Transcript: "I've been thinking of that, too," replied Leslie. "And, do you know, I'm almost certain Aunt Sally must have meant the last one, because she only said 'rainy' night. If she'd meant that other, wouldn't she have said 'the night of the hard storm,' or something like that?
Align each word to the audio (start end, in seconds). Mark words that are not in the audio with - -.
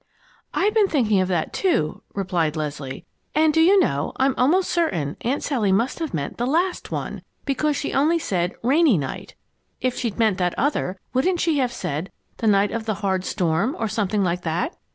"I've 0.55 0.73
been 0.73 0.87
thinking 0.87 1.21
of 1.21 1.27
that, 1.27 1.53
too," 1.53 2.01
replied 2.15 2.55
Leslie. 2.55 3.05
"And, 3.35 3.53
do 3.53 3.61
you 3.61 3.79
know, 3.79 4.13
I'm 4.17 4.33
almost 4.35 4.71
certain 4.71 5.15
Aunt 5.21 5.43
Sally 5.43 5.71
must 5.71 5.99
have 5.99 6.11
meant 6.11 6.39
the 6.39 6.47
last 6.47 6.89
one, 6.91 7.21
because 7.45 7.75
she 7.75 7.93
only 7.93 8.17
said 8.17 8.55
'rainy' 8.63 8.97
night. 8.97 9.35
If 9.79 9.95
she'd 9.95 10.17
meant 10.17 10.39
that 10.39 10.57
other, 10.57 10.99
wouldn't 11.13 11.39
she 11.39 11.59
have 11.59 11.71
said 11.71 12.11
'the 12.37 12.47
night 12.47 12.71
of 12.71 12.87
the 12.87 12.95
hard 12.95 13.23
storm,' 13.23 13.75
or 13.77 13.87
something 13.87 14.23
like 14.23 14.41
that? 14.41 14.75